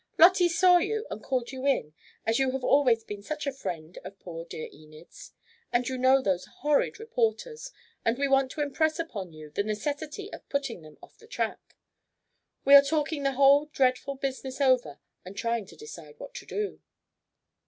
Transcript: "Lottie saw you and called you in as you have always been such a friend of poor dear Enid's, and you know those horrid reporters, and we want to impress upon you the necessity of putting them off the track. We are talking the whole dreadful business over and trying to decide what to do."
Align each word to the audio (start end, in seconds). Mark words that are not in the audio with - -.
"Lottie 0.17 0.49
saw 0.49 0.77
you 0.79 1.05
and 1.11 1.21
called 1.21 1.51
you 1.51 1.63
in 1.67 1.93
as 2.25 2.39
you 2.39 2.49
have 2.53 2.63
always 2.63 3.03
been 3.03 3.21
such 3.21 3.45
a 3.45 3.51
friend 3.53 3.99
of 4.03 4.17
poor 4.17 4.45
dear 4.45 4.67
Enid's, 4.73 5.31
and 5.71 5.87
you 5.87 5.95
know 5.95 6.23
those 6.23 6.45
horrid 6.61 6.99
reporters, 6.99 7.71
and 8.03 8.17
we 8.17 8.27
want 8.27 8.49
to 8.49 8.61
impress 8.61 8.97
upon 8.97 9.31
you 9.31 9.51
the 9.51 9.61
necessity 9.61 10.33
of 10.33 10.49
putting 10.49 10.81
them 10.81 10.97
off 11.03 11.19
the 11.19 11.27
track. 11.27 11.75
We 12.65 12.73
are 12.73 12.81
talking 12.81 13.21
the 13.21 13.33
whole 13.33 13.67
dreadful 13.67 14.15
business 14.15 14.59
over 14.59 14.97
and 15.23 15.37
trying 15.37 15.67
to 15.67 15.75
decide 15.75 16.15
what 16.17 16.33
to 16.33 16.47
do." 16.47 16.81